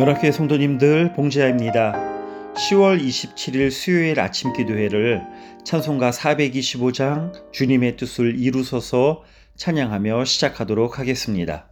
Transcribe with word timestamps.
연합교회 0.00 0.32
성도님들 0.32 1.12
봉지아입니다. 1.12 1.92
10월 2.54 2.98
27일 2.98 3.70
수요일 3.70 4.18
아침 4.18 4.50
기도회를 4.54 5.20
찬송가 5.62 6.10
425장 6.10 7.52
주님의 7.52 7.98
뜻을 7.98 8.40
이루소서 8.40 9.22
찬양하며 9.56 10.24
시작하도록 10.24 10.98
하겠습니다. 10.98 11.69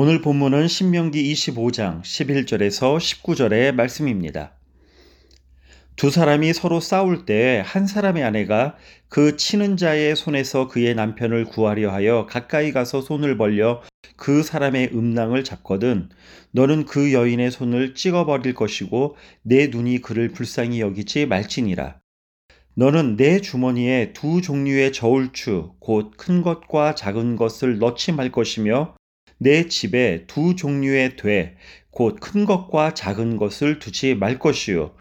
오늘 0.00 0.20
본문은 0.20 0.68
신명기 0.68 1.32
25장 1.32 2.02
11절에서 2.02 2.98
19절의 2.98 3.72
말씀입니다. 3.72 4.52
두 5.96 6.12
사람이 6.12 6.52
서로 6.52 6.78
싸울 6.78 7.26
때 7.26 7.64
한 7.66 7.88
사람의 7.88 8.22
아내가 8.22 8.76
그 9.08 9.36
치는 9.36 9.76
자의 9.76 10.14
손에서 10.14 10.68
그의 10.68 10.94
남편을 10.94 11.46
구하려 11.46 11.90
하여 11.90 12.26
가까이 12.30 12.70
가서 12.70 13.00
손을 13.00 13.36
벌려 13.36 13.82
그 14.14 14.44
사람의 14.44 14.90
음낭을 14.94 15.42
잡거든 15.42 16.10
너는 16.52 16.84
그 16.84 17.12
여인의 17.12 17.50
손을 17.50 17.96
찍어버릴 17.96 18.54
것이고 18.54 19.16
내 19.42 19.66
눈이 19.66 20.00
그를 20.00 20.28
불쌍히 20.28 20.80
여기지 20.80 21.26
말지니라. 21.26 21.98
너는 22.76 23.16
내 23.16 23.40
주머니에 23.40 24.12
두 24.12 24.42
종류의 24.42 24.92
저울추 24.92 25.72
곧 25.80 26.16
큰 26.16 26.42
것과 26.42 26.94
작은 26.94 27.34
것을 27.34 27.78
넣지 27.80 28.12
말 28.12 28.30
것이며 28.30 28.94
내 29.38 29.68
집에 29.68 30.24
두 30.26 30.56
종류의 30.56 31.16
돼, 31.16 31.56
곧 31.90 32.20
큰 32.20 32.44
것과 32.44 32.94
작은 32.94 33.36
것을 33.36 33.78
두지 33.78 34.14
말 34.14 34.38
것이요. 34.38 34.94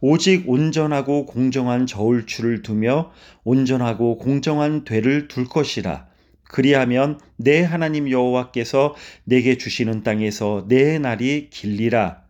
오직 0.00 0.48
온전하고 0.48 1.26
공정한 1.26 1.86
저울추를 1.86 2.62
두며 2.62 3.12
온전하고 3.44 4.18
공정한 4.18 4.84
되를 4.84 5.28
둘 5.28 5.46
것이라. 5.46 6.08
그리하면 6.42 7.18
내 7.36 7.62
하나님 7.62 8.10
여호와께서 8.10 8.94
내게 9.24 9.56
주시는 9.56 10.02
땅에서 10.02 10.66
내 10.68 10.98
날이 10.98 11.48
길리라. 11.50 12.22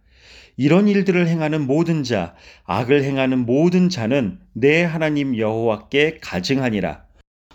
이런 0.57 0.87
일들을 0.87 1.27
행하는 1.27 1.67
모든 1.67 2.05
자, 2.05 2.35
악을 2.65 3.03
행하는 3.03 3.45
모든 3.45 3.89
자는 3.89 4.39
내 4.53 4.85
하나님 4.85 5.37
여호와께 5.37 6.19
가증하니라. 6.23 7.04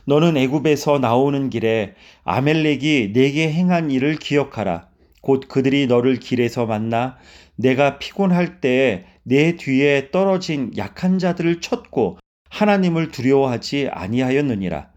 너는 0.05 0.37
애굽에서 0.37 0.99
나오는 0.99 1.49
길에 1.49 1.93
아멜렉이 2.23 3.13
내게 3.13 3.51
행한 3.51 3.91
일을 3.91 4.15
기억하라. 4.15 4.87
곧 5.21 5.47
그들이 5.47 5.87
너를 5.87 6.17
길에서 6.17 6.65
만나 6.65 7.17
내가 7.55 7.99
피곤할 7.99 8.61
때내 8.61 9.57
뒤에 9.57 10.11
떨어진 10.11 10.71
약한 10.77 11.19
자들을 11.19 11.61
쳤고 11.61 12.17
하나님을 12.49 13.09
두려워하지 13.09 13.89
아니하였느니라. 13.91 14.89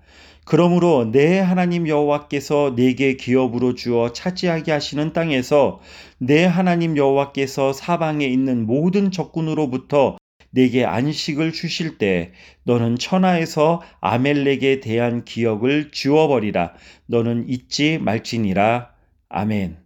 그러므로 0.44 1.10
내 1.10 1.38
하나님 1.38 1.86
여호와께서 1.86 2.74
내게 2.74 3.16
기업으로 3.16 3.74
주어 3.74 4.12
차지하게 4.12 4.72
하시는 4.72 5.12
땅에서 5.12 5.80
내 6.19 6.44
하나님 6.44 6.96
여호와께서 6.96 7.72
사방에 7.72 8.26
있는 8.26 8.66
모든 8.66 9.10
적군으로부터 9.10 10.16
내게 10.52 10.84
안식을 10.84 11.52
주실 11.52 11.98
때 11.98 12.32
너는 12.64 12.98
천하에서 12.98 13.82
아멜렉에 14.00 14.80
대한 14.80 15.24
기억을 15.24 15.90
지워버리라. 15.92 16.74
너는 17.06 17.48
잊지 17.48 17.98
말지니라. 17.98 18.90
아멘. 19.28 19.78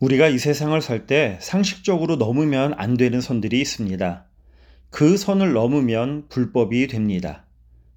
우리가 0.00 0.28
이 0.28 0.38
세상을 0.38 0.80
살 0.80 1.06
때 1.06 1.38
상식적으로 1.40 2.16
넘으면 2.16 2.72
안 2.76 2.96
되는 2.96 3.20
선들이 3.20 3.60
있습니다. 3.60 4.26
그 4.90 5.16
선을 5.16 5.52
넘으면 5.52 6.28
불법이 6.28 6.86
됩니다. 6.86 7.46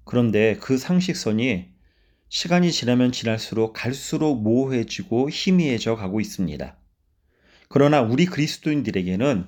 그런데 0.04 0.56
그 0.60 0.76
상식선이 0.76 1.70
시간이 2.28 2.70
지나면 2.72 3.12
지날수록 3.12 3.72
갈수록 3.72 4.42
모호해지고 4.42 5.30
희미해져 5.30 5.96
가고 5.96 6.20
있습니다. 6.20 6.76
그러나 7.68 8.02
우리 8.02 8.26
그리스도인들에게는 8.26 9.46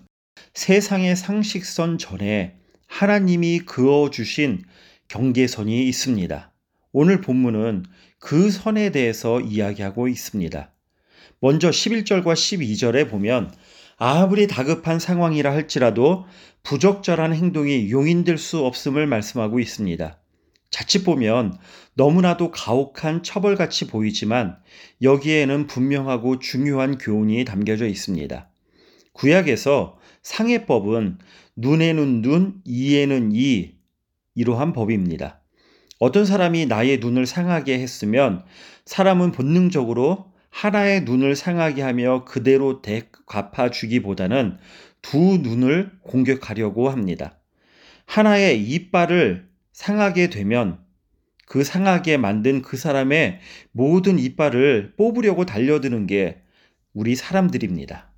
세상의 0.54 1.16
상식선 1.16 1.98
전에 1.98 2.56
하나님이 2.86 3.60
그어 3.60 4.10
주신 4.10 4.62
경계선이 5.08 5.86
있습니다. 5.88 6.52
오늘 6.92 7.20
본문은 7.20 7.84
그 8.18 8.50
선에 8.50 8.90
대해서 8.90 9.40
이야기하고 9.40 10.08
있습니다. 10.08 10.72
먼저 11.40 11.70
11절과 11.70 12.34
12절에 12.34 13.10
보면 13.10 13.52
아무리 13.96 14.46
다급한 14.46 14.98
상황이라 14.98 15.52
할지라도 15.52 16.24
부적절한 16.62 17.34
행동이 17.34 17.90
용인될 17.90 18.38
수 18.38 18.64
없음을 18.64 19.06
말씀하고 19.06 19.60
있습니다. 19.60 20.18
자칫 20.70 21.04
보면 21.04 21.56
너무나도 21.94 22.50
가혹한 22.50 23.22
처벌같이 23.22 23.86
보이지만 23.86 24.56
여기에는 25.02 25.66
분명하고 25.66 26.38
중요한 26.38 26.98
교훈이 26.98 27.44
담겨져 27.44 27.86
있습니다. 27.86 28.48
구약에서 29.12 29.98
상해법은 30.24 31.18
눈에는 31.56 32.22
눈, 32.22 32.60
이에는 32.64 33.30
이, 33.32 33.74
이러한 34.34 34.72
법입니다. 34.72 35.40
어떤 36.00 36.24
사람이 36.24 36.66
나의 36.66 36.98
눈을 36.98 37.26
상하게 37.26 37.78
했으면 37.78 38.44
사람은 38.84 39.30
본능적으로 39.32 40.32
하나의 40.50 41.02
눈을 41.02 41.36
상하게 41.36 41.82
하며 41.82 42.24
그대로 42.24 42.80
대갚아 42.80 43.70
주기보다는 43.70 44.56
두 45.02 45.38
눈을 45.38 45.92
공격하려고 46.02 46.88
합니다. 46.88 47.38
하나의 48.06 48.62
이빨을 48.62 49.48
상하게 49.72 50.30
되면 50.30 50.78
그 51.46 51.64
상하게 51.64 52.16
만든 52.16 52.62
그 52.62 52.76
사람의 52.76 53.40
모든 53.72 54.18
이빨을 54.18 54.94
뽑으려고 54.96 55.44
달려드는 55.44 56.06
게 56.06 56.40
우리 56.94 57.14
사람들입니다. 57.14 58.13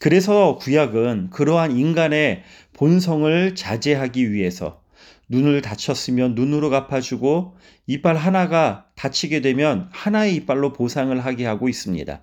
그래서 0.00 0.56
구약은 0.56 1.30
그러한 1.30 1.76
인간의 1.76 2.42
본성을 2.74 3.54
자제하기 3.54 4.32
위해서 4.32 4.82
눈을 5.28 5.60
다쳤으면 5.60 6.34
눈으로 6.34 6.70
갚아주고 6.70 7.56
이빨 7.86 8.16
하나가 8.16 8.86
다치게 8.94 9.40
되면 9.40 9.88
하나의 9.92 10.36
이빨로 10.36 10.72
보상을 10.72 11.18
하게 11.18 11.44
하고 11.46 11.68
있습니다. 11.68 12.22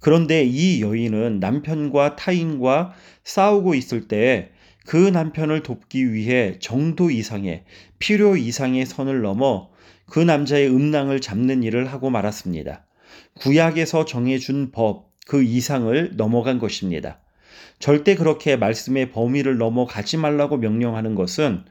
그런데 0.00 0.44
이 0.44 0.82
여인은 0.82 1.40
남편과 1.40 2.16
타인과 2.16 2.94
싸우고 3.24 3.74
있을 3.74 4.08
때 4.08 4.56
그 4.86 4.96
남편을 4.96 5.64
돕기 5.64 6.12
위해 6.12 6.58
정도 6.60 7.10
이상의 7.10 7.64
필요 7.98 8.36
이상의 8.36 8.86
선을 8.86 9.20
넘어 9.20 9.68
그 10.08 10.20
남자의 10.20 10.68
음낭을 10.68 11.20
잡는 11.20 11.64
일을 11.64 11.92
하고 11.92 12.08
말았습니다. 12.08 12.86
구약에서 13.40 14.04
정해준 14.04 14.70
법, 14.70 15.05
그 15.26 15.42
이상을 15.42 16.12
넘어간 16.16 16.58
것입니다. 16.58 17.20
절대 17.78 18.14
그렇게 18.14 18.56
말씀의 18.56 19.10
범위를 19.10 19.58
넘어가지 19.58 20.16
말라고 20.16 20.56
명령하는 20.56 21.14
것은 21.14 21.64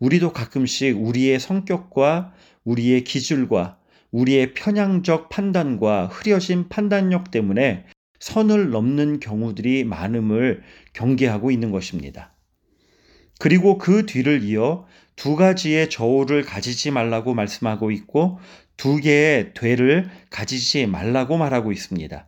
우리도 0.00 0.32
가끔씩 0.32 1.00
우리의 1.00 1.38
성격과 1.38 2.32
우리의 2.64 3.04
기질과 3.04 3.78
우리의 4.10 4.54
편향적 4.54 5.28
판단과 5.28 6.06
흐려진 6.06 6.68
판단력 6.68 7.30
때문에 7.30 7.84
선을 8.20 8.70
넘는 8.70 9.20
경우들이 9.20 9.84
많음을 9.84 10.62
경계하고 10.94 11.50
있는 11.50 11.70
것입니다. 11.70 12.32
그리고 13.38 13.76
그 13.76 14.06
뒤를 14.06 14.42
이어 14.44 14.86
두 15.16 15.36
가지의 15.36 15.90
저울을 15.90 16.42
가지지 16.42 16.90
말라고 16.90 17.34
말씀하고 17.34 17.90
있고 17.90 18.38
두 18.76 18.96
개의 18.96 19.52
되를 19.52 20.08
가지지 20.30 20.86
말라고 20.86 21.36
말하고 21.36 21.70
있습니다. 21.70 22.26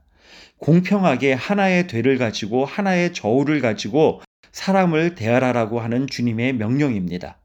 공평하게 0.58 1.34
하나의 1.34 1.86
되를 1.86 2.18
가지고 2.18 2.64
하나의 2.64 3.12
저울을 3.12 3.60
가지고 3.60 4.22
사람을 4.52 5.14
대하라라고 5.14 5.80
하는 5.80 6.06
주님의 6.06 6.54
명령입니다. 6.54 7.38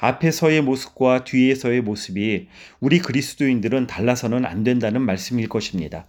앞에서의 0.00 0.62
모습과 0.62 1.24
뒤에서의 1.24 1.82
모습이 1.82 2.48
우리 2.80 3.00
그리스도인들은 3.00 3.86
달라서는 3.86 4.46
안 4.46 4.64
된다는 4.64 5.02
말씀일 5.02 5.48
것입니다. 5.48 6.06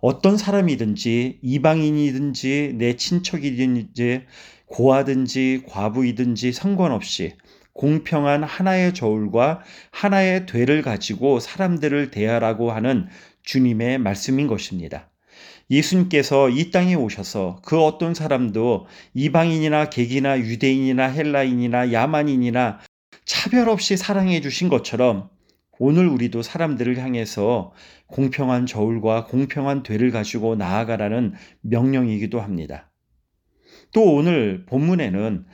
어떤 0.00 0.36
사람이든지 0.36 1.38
이방인이든지 1.40 2.74
내 2.74 2.96
친척이든지 2.96 4.24
고아든지 4.66 5.62
과부이든지 5.66 6.52
상관없이 6.52 7.36
공평한 7.72 8.44
하나의 8.44 8.92
저울과 8.92 9.62
하나의 9.90 10.46
되를 10.46 10.82
가지고 10.82 11.40
사람들을 11.40 12.10
대하라고 12.10 12.70
하는 12.70 13.08
주님의 13.44 13.98
말씀인 13.98 14.46
것입니다. 14.46 15.08
예수님께서 15.70 16.50
이 16.50 16.70
땅에 16.70 16.94
오셔서 16.94 17.60
그 17.64 17.82
어떤 17.82 18.14
사람도 18.14 18.86
이방인이나 19.14 19.90
객이나 19.90 20.38
유대인이나 20.38 21.06
헬라인이나 21.08 21.92
야만인이나 21.92 22.80
차별 23.24 23.68
없이 23.68 23.96
사랑해 23.96 24.40
주신 24.40 24.68
것처럼 24.68 25.30
오늘 25.78 26.06
우리도 26.06 26.42
사람들을 26.42 26.98
향해서 26.98 27.72
공평한 28.06 28.66
저울과 28.66 29.26
공평한 29.26 29.82
되를 29.82 30.10
가지고 30.10 30.54
나아가라는 30.54 31.34
명령이기도 31.62 32.40
합니다. 32.40 32.90
또 33.92 34.14
오늘 34.14 34.64
본문에는 34.66 35.46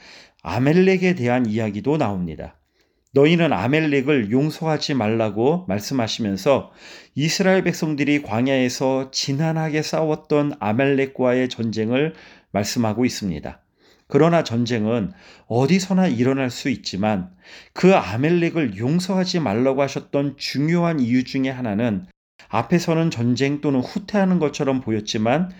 아멜렉에 0.43 1.15
대한 1.15 1.47
이야기도 1.47 1.97
나옵니다. 1.97 2.60
너희는 3.13 3.53
아멜렉을 3.53 4.31
용서하지 4.31 4.95
말라고 4.95 5.65
말씀하시면서 5.67 6.71
이스라엘 7.15 7.65
백성들이 7.65 8.23
광야에서 8.23 9.11
지난하게 9.11 9.83
싸웠던 9.83 10.55
아멜렉과의 10.61 11.49
전쟁을 11.49 12.15
말씀하고 12.53 13.05
있습니다. 13.05 13.61
그러나 14.07 14.45
전쟁은 14.45 15.13
어디서나 15.47 16.09
일어날 16.09 16.51
수 16.51 16.69
있지만 16.69 17.31
그 17.73 17.95
아멜렉을 17.95 18.77
용서하지 18.77 19.41
말라고 19.41 19.83
하셨던 19.83 20.37
중요한 20.37 21.01
이유 21.01 21.25
중에 21.25 21.49
하나는 21.49 22.07
앞에서는 22.49 23.11
전쟁 23.11 23.61
또는 23.61 23.81
후퇴하는 23.81 24.39
것처럼 24.39 24.81
보였지만 24.81 25.51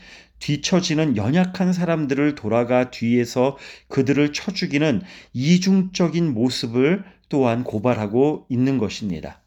뒤처지는 0.41 1.17
연약한 1.17 1.73
사람들을 1.73 2.35
돌아가 2.35 2.91
뒤에서 2.91 3.59
그들을 3.89 4.33
쳐 4.33 4.53
죽이는 4.53 5.03
이중적인 5.33 6.33
모습을 6.33 7.05
또한 7.31 7.65
고발하고 7.65 8.45
있는 8.51 8.77
것입니다. 8.77 9.41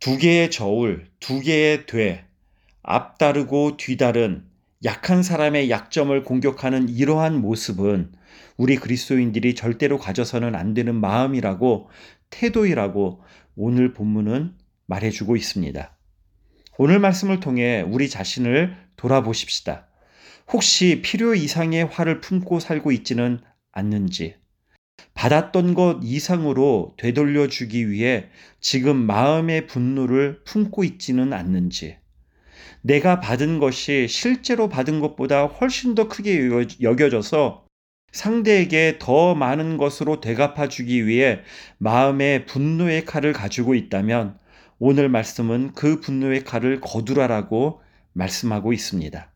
두 0.00 0.16
개의 0.16 0.50
저울, 0.50 1.06
두 1.20 1.40
개의 1.40 1.84
돼, 1.84 2.24
앞다르고 2.82 3.76
뒤다른 3.76 4.44
약한 4.84 5.22
사람의 5.22 5.70
약점을 5.70 6.22
공격하는 6.22 6.88
이러한 6.88 7.40
모습은 7.40 8.12
우리 8.56 8.76
그리스도인들이 8.76 9.54
절대로 9.54 9.98
가져서는 9.98 10.54
안 10.54 10.72
되는 10.72 10.94
마음이라고 10.94 11.90
태도이라고 12.30 13.22
오늘 13.56 13.92
본문은 13.92 14.54
말해주고 14.86 15.36
있습니다. 15.36 15.96
오늘 16.78 16.98
말씀을 17.00 17.40
통해 17.40 17.82
우리 17.82 18.08
자신을 18.08 18.76
돌아보십시다. 18.96 19.88
혹시 20.52 21.00
필요 21.02 21.34
이상의 21.34 21.86
화를 21.86 22.20
품고 22.20 22.60
살고 22.60 22.92
있지는 22.92 23.40
않는지, 23.72 24.36
받았던 25.14 25.74
것 25.74 26.00
이상으로 26.02 26.94
되돌려 26.98 27.46
주기 27.48 27.90
위해 27.90 28.26
지금 28.60 28.96
마음의 28.96 29.66
분노를 29.66 30.42
품고 30.44 30.84
있지는 30.84 31.32
않는지, 31.32 31.96
내가 32.82 33.20
받은 33.20 33.58
것이 33.58 34.06
실제로 34.08 34.68
받은 34.68 35.00
것보다 35.00 35.46
훨씬 35.46 35.94
더 35.94 36.08
크게 36.08 36.50
여겨져서 36.82 37.64
상대에게 38.12 38.98
더 39.00 39.34
많은 39.34 39.78
것으로 39.78 40.20
되갚아 40.20 40.68
주기 40.68 41.06
위해 41.06 41.40
마음의 41.78 42.46
분노의 42.46 43.06
칼을 43.06 43.32
가지고 43.32 43.74
있다면 43.74 44.38
오늘 44.78 45.08
말씀은 45.08 45.72
그 45.72 46.00
분노의 46.00 46.44
칼을 46.44 46.80
거두라라고 46.80 47.80
말씀하고 48.12 48.72
있습니다. 48.72 49.32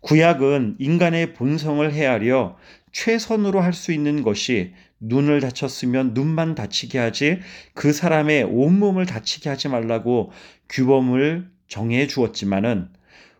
구약은 0.00 0.76
인간의 0.80 1.34
본성을 1.34 1.90
헤아려 1.92 2.58
최선으로 2.90 3.60
할 3.60 3.72
수 3.72 3.92
있는 3.92 4.22
것이 4.22 4.74
눈을 5.02 5.40
다쳤으면 5.40 6.14
눈만 6.14 6.54
다치게 6.54 6.98
하지 6.98 7.40
그 7.74 7.92
사람의 7.92 8.44
온몸을 8.44 9.04
다치게 9.04 9.48
하지 9.48 9.68
말라고 9.68 10.30
규범을 10.68 11.50
정해 11.68 12.06
주었지만은 12.06 12.88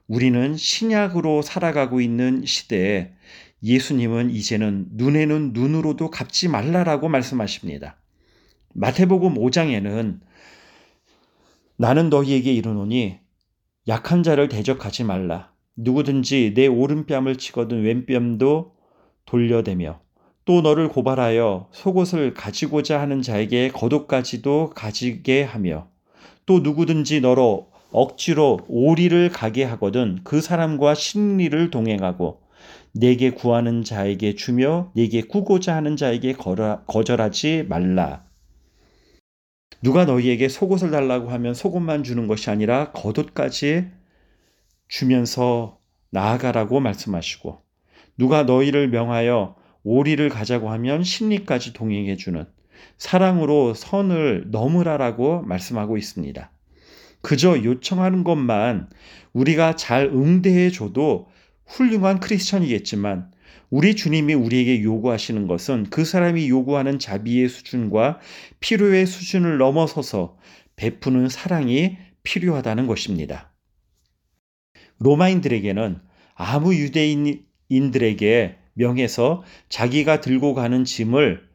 우리는 0.09 0.57
신약으로 0.57 1.43
살아가고 1.43 2.01
있는 2.01 2.45
시대에 2.45 3.13
예수님은 3.63 4.31
이제는 4.31 4.89
눈에는 4.93 5.53
눈으로도 5.53 6.11
갚지 6.11 6.49
말라라고 6.49 7.09
말씀하십니다. 7.09 7.97
마태복음 8.75 9.35
5장에는 9.35 10.21
나는 11.77 12.11
너희에게 12.11 12.53
이르노니 12.53 13.21
약한 13.89 14.23
자를 14.23 14.49
대적하지 14.49 15.05
말라. 15.05 15.53
누구든지 15.77 16.55
내 16.55 16.67
오른뺨을 16.67 17.37
치거든 17.37 17.83
왼뺨도 17.83 18.75
돌려대며 19.25 20.01
또 20.45 20.61
너를 20.61 20.89
고발하여 20.89 21.69
속옷을 21.73 22.35
가지고자 22.35 23.01
하는 23.01 23.23
자에게 23.23 23.69
겉옷까지도 23.69 24.71
가지게 24.75 25.45
하며 25.45 25.89
또 26.47 26.61
누구든지 26.61 27.21
너로 27.21 27.71
억지로 27.93 28.61
오리를 28.69 29.29
가게 29.31 29.65
하거든 29.65 30.19
그 30.25 30.41
사람과 30.41 30.95
심리를 30.95 31.71
동행하고 31.71 32.41
내게 32.93 33.31
구하는 33.31 33.85
자에게 33.85 34.35
주며 34.35 34.91
내게 34.95 35.23
꾸고자 35.23 35.75
하는 35.75 35.97
자에게 35.97 36.35
거절하지 36.35 37.67
말라. 37.69 38.25
누가 39.83 40.05
너희에게 40.05 40.49
속옷을 40.49 40.91
달라고 40.91 41.31
하면 41.31 41.55
속옷만 41.55 42.05
주는 42.05 42.27
것이 42.27 42.51
아니라 42.51 42.93
겉옷까지 42.93 43.87
주면서 44.89 45.79
나아가라고 46.11 46.81
말씀하시고 46.81 47.63
누가 48.19 48.43
너희를 48.43 48.89
명하여 48.89 49.57
오리를 49.85 50.29
가자고 50.29 50.71
하면 50.71 51.03
심리까지 51.03 51.73
동행해 51.73 52.17
주는 52.17 52.45
사랑으로 52.99 53.75
선을 53.75 54.47
넘으라라고 54.49 55.43
말씀하고 55.43 55.97
있습니다. 55.97 56.51
그저 57.21 57.63
요청하는 57.63 58.25
것만 58.25 58.91
우리가 59.33 59.77
잘 59.77 60.07
응대해 60.07 60.71
줘도 60.71 61.29
훌륭한 61.67 62.21
크리스천이겠지만 62.21 63.31
우리 63.71 63.97
주님이 63.97 64.35
우리에게 64.35 64.83
요구하시는 64.83 65.47
것은 65.47 65.87
그 65.89 66.05
사람이 66.05 66.49
요구하는 66.49 66.99
자비의 66.99 67.49
수준과 67.49 68.21
필요의 68.61 69.07
수준을 69.07 69.57
넘어서서 69.57 70.37
베푸는 70.77 71.29
사랑이 71.29 71.97
필요하다는 72.23 72.87
것입니다. 72.87 73.53
로마인들에게는 74.99 76.01
아무 76.35 76.75
유대인들에게 76.75 78.59
명해서 78.75 79.43
자기가 79.69 80.21
들고 80.21 80.55
가는 80.55 80.85
짐을 80.85 81.47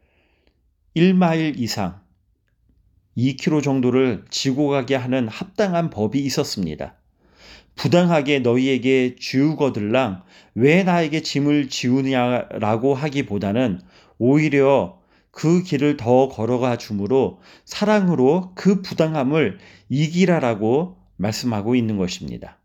1마일 0.96 1.60
이상 1.60 2.02
2kg 3.18 3.64
정도를 3.64 4.26
지고 4.30 4.70
가게 4.70 4.96
하는 4.96 5.28
합당한 5.28 5.90
법이 5.90 6.20
있었습니다. 6.20 6.96
부당하게 7.76 8.40
너희에게 8.40 9.16
지우거들랑 9.20 10.24
왜 10.56 10.84
나에게 10.84 11.22
짐을 11.22 11.70
지우냐라고 11.70 12.96
하기보다는 12.96 13.82
오히려 14.18 15.00
그 15.32 15.62
길을 15.62 15.98
더 15.98 16.30
걸어가 16.30 16.78
주므로 16.78 17.40
사랑으로 17.66 18.54
그 18.56 18.82
부당함을 18.82 19.60
이기라라고 19.90 20.98
말씀하고 21.18 21.76
있는 21.76 21.98
것입니다. 21.98 22.58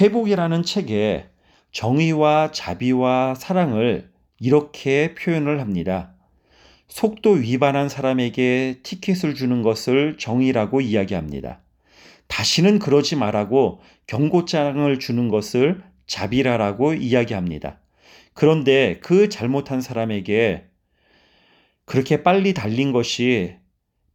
회복이라는 0.00 0.62
책에 0.62 1.30
정의와 1.74 2.52
자비와 2.52 3.34
사랑을 3.34 4.08
이렇게 4.38 5.12
표현을 5.16 5.60
합니다. 5.60 6.14
속도 6.86 7.30
위반한 7.30 7.88
사람에게 7.88 8.78
티켓을 8.84 9.34
주는 9.34 9.60
것을 9.62 10.16
정의라고 10.16 10.80
이야기합니다. 10.80 11.62
다시는 12.28 12.78
그러지 12.78 13.16
말라고 13.16 13.80
경고장을 14.06 14.98
주는 15.00 15.28
것을 15.28 15.82
자비라라고 16.06 16.94
이야기합니다. 16.94 17.80
그런데 18.34 19.00
그 19.02 19.28
잘못한 19.28 19.80
사람에게 19.80 20.66
그렇게 21.86 22.22
빨리 22.22 22.54
달린 22.54 22.92
것이 22.92 23.56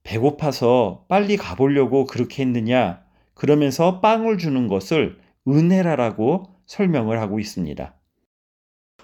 배고파서 0.04 1.04
빨리 1.10 1.36
가보려고 1.36 2.06
그렇게 2.06 2.42
했느냐? 2.44 3.02
그러면서 3.34 4.00
빵을 4.00 4.38
주는 4.38 4.70
것을 4.70 5.20
은혜라라고 5.46 6.59
설명을 6.70 7.20
하고 7.20 7.40
있습니다. 7.40 7.96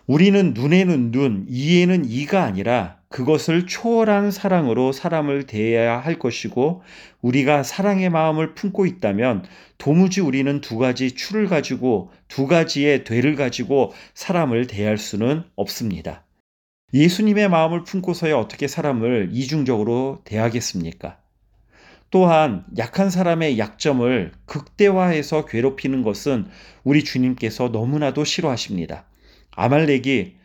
우리는 0.07 0.53
눈에는 0.53 1.11
눈, 1.11 1.45
이에는 1.49 2.05
이가 2.05 2.43
아니라 2.43 2.99
그것을 3.09 3.65
초월한 3.65 4.29
사랑으로 4.29 4.91
사람을 4.91 5.47
대해야 5.47 5.97
할 5.97 6.19
것이고 6.19 6.83
우리가 7.21 7.63
사랑의 7.63 8.11
마음을 8.11 8.53
품고 8.53 8.85
있다면 8.85 9.45
도무지 9.79 10.21
우리는 10.21 10.61
두 10.61 10.77
가지 10.77 11.15
추를 11.15 11.47
가지고 11.47 12.11
두 12.27 12.45
가지의 12.45 13.03
되를 13.03 13.35
가지고 13.35 13.93
사람을 14.13 14.67
대할 14.67 14.99
수는 14.99 15.43
없습니다. 15.55 16.23
예수님의 16.93 17.49
마음을 17.49 17.83
품고서야 17.83 18.37
어떻게 18.37 18.67
사람을 18.67 19.29
이중적으로 19.31 20.21
대하겠습니까? 20.23 21.24
또한 22.11 22.65
약한 22.77 23.09
사람의 23.09 23.59
약점을 23.59 24.31
극대화해서 24.45 25.45
괴롭히는 25.45 26.01
것은 26.03 26.47
우리 26.83 27.03
주님께서 27.03 27.69
너무나도 27.69 28.23
싫어하십니다. 28.23 29.05
아말렉이 29.51 30.35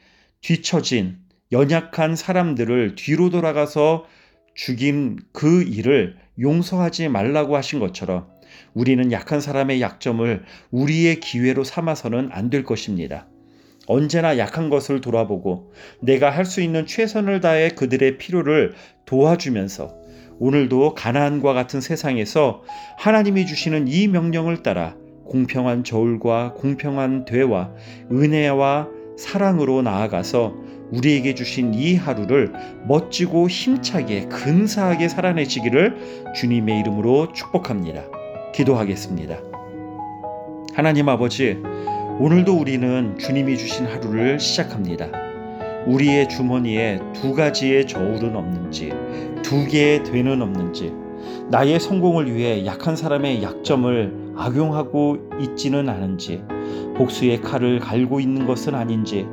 뒤처진 0.41 1.19
연약한 1.53 2.17
사람들을 2.17 2.95
뒤로 2.97 3.31
돌아가서 3.31 4.07
죽인 4.55 5.19
그 5.33 5.63
일을 5.63 6.17
용서하지 6.41 7.09
말라고 7.09 7.57
하신 7.57 7.79
것처럼 7.79 8.29
우리는 8.75 9.13
약한 9.13 9.41
사람의 9.41 9.81
약점을 9.81 10.45
우리의 10.71 11.21
기회로 11.21 11.65
삼아서는 11.65 12.31
안 12.33 12.51
될 12.51 12.65
것입니다. 12.65 13.27
언제나 13.87 14.39
약한 14.39 14.71
것을 14.71 15.01
돌아보고 15.01 15.73
내가 16.01 16.31
할 16.31 16.45
수 16.45 16.61
있는 16.61 16.87
최선을 16.87 17.41
다해 17.41 17.71
그들의 17.71 18.19
필요를 18.19 18.75
도와주면서 19.07 20.00
오늘도 20.41 20.95
가나안과 20.95 21.53
같은 21.53 21.83
세상에서 21.83 22.63
하나님이 22.97 23.45
주시는 23.45 23.89
이 23.89 24.09
명령을 24.09 24.63
따라 24.63 24.97
공평한 25.27 25.85
저울과 25.85 26.55
공평한 26.55 27.27
대와 27.27 27.71
은혜와 28.11 28.89
사랑으로 29.19 29.83
나아가서 29.83 30.55
우리에게 30.93 31.35
주신 31.35 31.75
이 31.75 31.95
하루를 31.95 32.53
멋지고 32.89 33.49
힘차게 33.49 34.29
근사하게 34.29 35.09
살아내시기를 35.09 36.33
주님의 36.35 36.81
이름으로 36.81 37.33
축복합니다. 37.35 38.03
기도하겠습니다. 38.55 39.37
하나님 40.75 41.11
아버지, 41.11 41.59
오늘도 42.19 42.59
우리는 42.59 43.19
주님이 43.19 43.59
주신 43.59 43.85
하루를 43.85 44.41
시작합니다. 44.41 45.11
우리의 45.87 46.29
주머니에 46.29 47.01
두 47.15 47.35
가지의 47.35 47.87
저울은 47.87 48.37
없는지, 48.37 48.93
두 49.43 49.67
개의 49.67 50.03
되는 50.05 50.43
없는지, 50.43 50.93
나의 51.51 51.81
성공을 51.81 52.35
위해 52.35 52.65
약한 52.67 52.97
사람의 52.97 53.43
약점을 53.43 54.35
악용하고 54.37 55.31
있지는 55.41 55.89
않은지, 55.89 56.43
복수의 56.97 57.41
칼을 57.41 57.79
갈고 57.79 58.21
있는 58.21 58.47
것은 58.47 58.75
아닌지, 58.75 59.27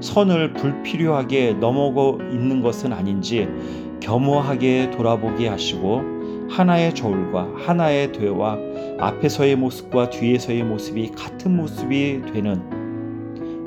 선을 0.00 0.54
불필요하게 0.54 1.54
넘어고 1.54 2.20
있는 2.32 2.62
것은 2.62 2.92
아닌지 2.92 3.46
겸허하게 4.00 4.90
돌아보게 4.90 5.48
하시고 5.48 6.00
하나의 6.48 6.94
저울과 6.94 7.50
하나의 7.56 8.12
되와 8.12 8.58
앞에서의 8.98 9.56
모습과 9.56 10.10
뒤에서의 10.10 10.64
모습이 10.64 11.12
같은 11.12 11.56
모습이 11.56 12.22
되는 12.32 12.79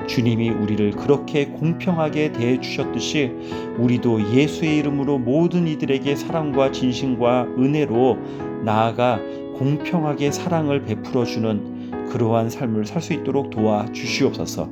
주님이 0.06 0.50
우리를 0.50 0.92
그렇게 0.92 1.46
공평하게 1.46 2.32
대해 2.32 2.60
주셨듯이 2.60 3.32
우리도 3.78 4.34
예수의 4.34 4.78
이름으로 4.78 5.18
모든 5.18 5.66
이들에게 5.66 6.14
사랑과 6.16 6.72
진심과 6.72 7.48
은혜로 7.58 8.18
나아가 8.64 9.20
공평하게 9.58 10.30
사랑을 10.30 10.84
베풀어 10.84 11.24
주는 11.24 12.06
그러한 12.08 12.50
삶을 12.50 12.86
살 12.86 13.00
수 13.00 13.12
있도록 13.12 13.50
도와 13.50 13.86
주시옵소서. 13.92 14.68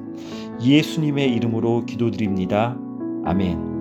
예수님의 0.61 1.33
이름으로 1.35 1.85
기도드립니다. 1.87 2.77
아멘. 3.25 3.72